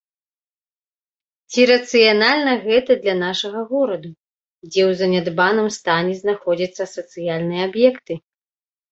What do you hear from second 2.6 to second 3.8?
гэта для нашага